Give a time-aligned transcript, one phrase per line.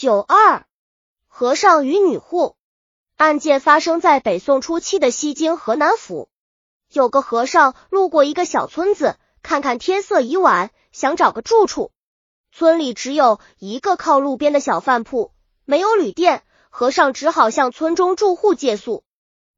[0.00, 0.64] 九二
[1.26, 2.54] 和尚与女户
[3.16, 6.28] 案件发生在北宋初期的西京河南府。
[6.88, 11.90] 有个和尚路过一个小村子，看看天色已晚，想找个住处。
[12.52, 15.32] 村里只有一个靠路边的小饭铺，
[15.64, 19.02] 没有旅店，和尚只好向村中住户借宿。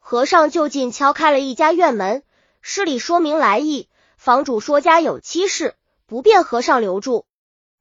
[0.00, 2.24] 和尚就近敲开了一家院门，
[2.60, 3.88] 施礼说明来意。
[4.16, 5.76] 房主说家有妻室，
[6.06, 7.24] 不便和尚留住。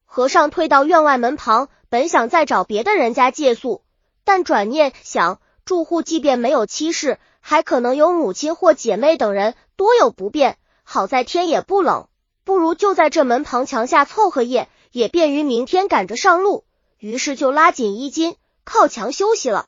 [0.05, 3.83] 和尚退到院外门旁，本想再找别的人家借宿，
[4.23, 10.57] 但转念想，住户即便没有妻室，还可能有母亲或姐妹等人，多有不便。
[10.81, 12.07] 好在天也不冷，
[12.45, 14.69] 不如就在这门旁墙下凑合夜。
[14.91, 16.65] 也便于明天赶着上路，
[16.97, 19.67] 于是就拉紧衣襟，靠墙休息了。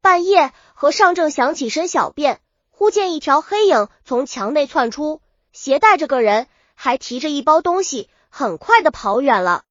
[0.00, 2.40] 半夜，和尚正想起身小便，
[2.70, 5.20] 忽见一条黑影从墙内窜出，
[5.52, 6.46] 携带着个人，
[6.76, 9.64] 还提着一包东西，很快的跑远了。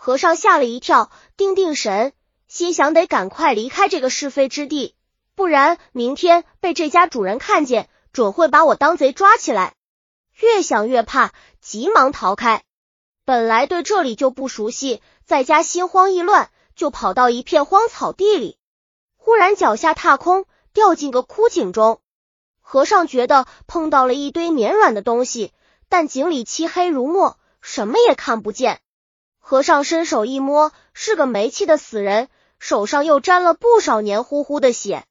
[0.00, 2.12] 和尚吓了一跳，定定神，
[2.46, 4.94] 心想得赶快离开这个是非之地，
[5.34, 9.74] 不然明天被这家主人看见，准会把我当贼抓起来。
[10.38, 12.62] 越想越怕，急忙逃开。
[13.24, 18.56] 本来对这里就不熟悉，在家心慌意乱，就跑到一片荒草地里。
[19.16, 22.00] 忽然脚下踏空，掉进个枯井中。
[22.60, 25.52] 和尚觉得碰到了一堆绵软的东西，
[25.88, 28.80] 但井里漆黑如墨，什么也看不见。
[29.48, 35.06] 和尚伸手一摸，是个没气的死人，手上又沾了不少黏糊糊的血。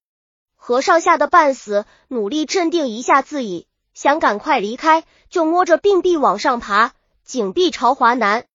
[0.56, 6.94] 和尚吓得半死，努力镇定一下自己，想赶快离开，就摸着病壁往上爬。
[7.26, 8.46] 井壁朝华南，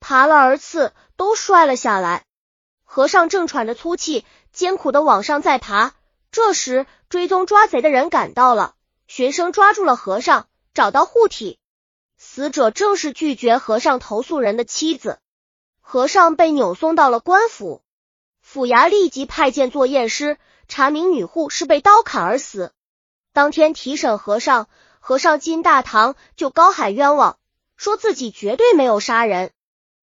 [0.00, 2.24] 爬了而次都摔了下来。
[2.82, 5.94] 和尚正喘着粗气，艰苦的往上再爬。
[6.32, 8.74] 这时，追踪抓贼的人赶到了，
[9.06, 11.60] 学生抓住了和尚，找到护体。
[12.24, 15.18] 死者正是拒绝和尚投诉人的妻子。
[15.80, 17.82] 和尚被扭送到了官府，
[18.40, 22.72] 府衙立即派件做验尸，查明女户是被刀砍而死。
[23.32, 24.68] 当天提审和尚，
[25.00, 27.38] 和尚进大堂就高喊冤枉。
[27.76, 29.50] 说自己绝对没有杀人。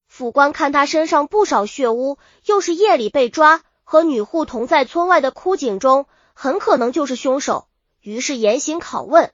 [0.08, 7.68] 府官看他身上不少血污，又是夜里被抓，和女户同在村外的枯井中，很可能就是凶手。
[8.00, 9.30] 于是严刑拷问。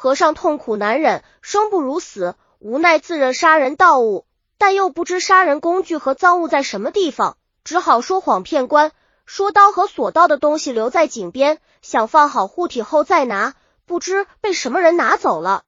[0.00, 4.26] 和尚痛苦难忍，生不如死，无奈自认杀人盗物，
[4.56, 8.92] 但又不知杀人工具和赃物在什么地方，只好说谎骗官，
[9.26, 15.64] 说刀和所盗的东西留在井边，想放好护体后再拿，不知被什么人拿走了。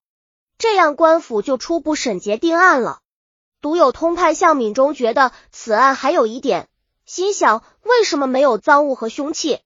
[0.58, 3.00] 这样，官府就初步审结定案了。
[3.60, 6.68] 独有通判向敏中觉得此案还有疑点，
[7.04, 9.58] 心想为什么没有赃物和凶器？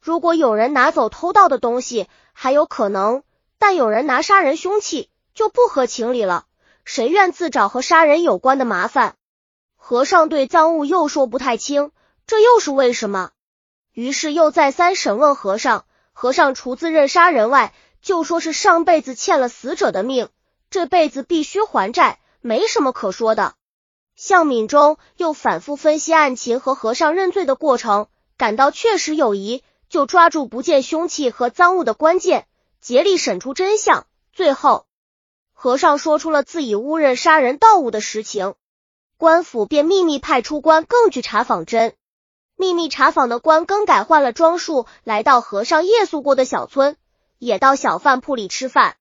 [0.00, 3.20] 如果有人拿走偷盗的东西，还有可能；
[3.58, 6.46] 但有人拿杀人凶器，就不合情理了。
[6.84, 9.16] 谁愿自找和杀人有关的麻烦？
[9.76, 11.90] 和尚对赃物又说不太清，
[12.26, 13.30] 这又是为什么？
[13.92, 15.84] 于是又再三审问和尚。
[16.12, 20.28] 和尚除自认杀人外，就说是上辈子欠了死者的命，
[20.68, 23.54] 这辈子必须还债，没什么可说的。
[24.16, 32.48] 向敏中又反复分析案情和和尚认罪的过程，感到确实有疑，就抓住不见凶器和赃物的关键，
[32.80, 34.06] 竭力审出真相。
[34.32, 34.86] 最后，
[35.52, 38.54] 和尚说出了自己误认杀人盗物的实情，
[39.16, 41.94] 官府便秘密派出官更去查访真。
[42.56, 46.96] 秘密查访的官更改换了装束，来到和尚夜宿过的小村。
[47.38, 48.96] 也到小饭铺里吃饭。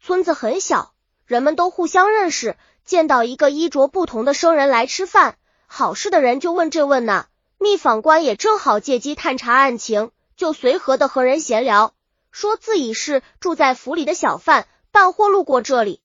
[0.00, 0.92] 村子很小，
[1.26, 2.56] 人们都互相认识。
[2.84, 7.26] 见到一个衣着不同的生人来吃饭，好事的人就问这问那。
[7.58, 11.94] 密访官也正好借机探查案情，就随和的和人闲聊，
[12.32, 16.00] 说自己是住在府里的小贩，办货路过这里。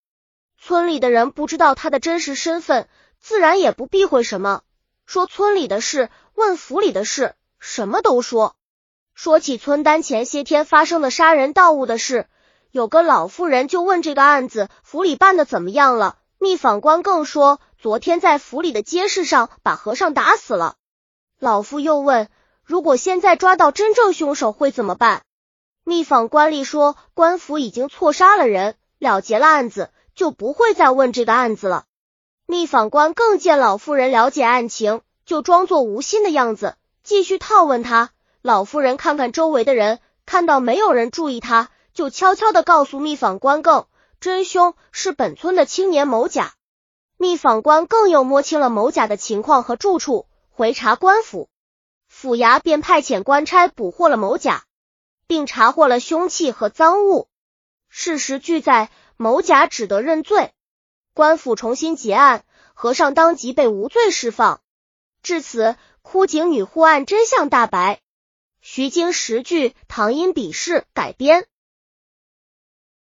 [0.59, 2.87] 村里的人不知道他的真实身份，
[3.19, 4.61] 自然也不避讳什么，
[5.05, 8.55] 说村里的事，问府里的事，什么都说。
[9.13, 12.27] 说起村单前些天发生的杀人盗物的事，
[12.71, 16.19] 有个老妇人就问这个案子府里办的怎么样了。
[16.39, 20.75] 密访官更说，昨天在府里的街市上把和尚打死了。
[21.39, 22.29] 老妇又问，
[22.63, 25.23] 如果现在抓到真正凶手会怎么办？
[25.87, 31.85] 密访官吏说，官府已经错杀了人，了结了案子，就不会再问这个案子了。
[32.45, 38.09] 密访官更见老妇人了解案情，就装作无心的样子，继续套问他。
[38.41, 43.85] 老妇人看看周围的人，看到没有人注意他，就悄悄的告诉密访官更
[44.19, 46.51] 真凶是本村的青年某甲。
[47.15, 51.47] 密访官更又摸清了某甲的情况和住处，回查官府，
[52.09, 54.65] 府衙便派遣官差捕获了某甲，
[55.27, 57.29] 并查获了凶器和赃物。
[57.89, 60.53] 事实俱在，某甲只得认罪。
[61.13, 64.61] 官府重新结案，和尚当即被无罪释放。
[65.21, 65.75] 至此。
[66.09, 67.99] 枯井女护案真相大白。
[68.61, 71.47] 徐经十句唐音笔试改编。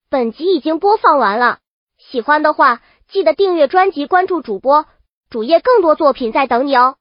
[0.10, 1.58] 本集已经播放完了，
[1.98, 4.86] 喜欢的话记得订阅专辑，关注主播
[5.32, 6.98] 主页，更多作品在等你哦。